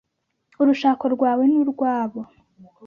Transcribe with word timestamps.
urushako 0.61 1.05
rwawe 1.15 1.43
n’urwabo. 1.51 2.21